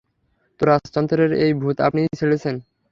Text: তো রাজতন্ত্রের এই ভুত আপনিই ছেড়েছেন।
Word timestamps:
তো 0.59 0.63
রাজতন্ত্রের 0.65 1.31
এই 1.43 1.51
ভুত 1.53 1.77
আপনিই 1.87 2.17
ছেড়েছেন। 2.19 2.55